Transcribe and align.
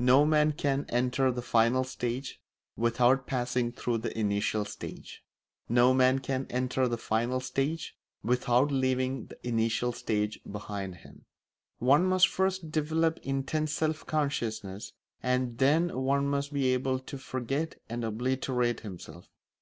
No 0.00 0.26
man 0.26 0.52
can 0.52 0.84
enter 0.90 1.32
the 1.32 1.40
final 1.40 1.84
stage 1.84 2.38
without 2.76 3.26
passing 3.26 3.72
through 3.72 3.96
the 3.96 4.18
initial 4.18 4.66
stage; 4.66 5.24
no 5.70 5.94
man 5.94 6.18
can 6.18 6.46
enter 6.50 6.86
the 6.86 6.98
final 6.98 7.40
stage 7.40 7.96
without 8.22 8.70
leaving 8.70 9.28
the 9.28 9.38
initial 9.42 9.92
stage 9.92 10.38
behind 10.44 10.96
him. 10.96 11.24
One 11.78 12.04
must 12.04 12.28
first 12.28 12.70
develop 12.70 13.20
intense 13.22 13.72
self 13.72 14.04
consciousness, 14.04 14.92
and 15.22 15.56
then 15.56 15.96
one 15.98 16.28
must 16.28 16.52
be 16.52 16.74
able 16.74 16.98
to 16.98 17.16
forget 17.16 17.80
and 17.88 18.04
obliterate 18.04 18.80
himself. 18.80 19.30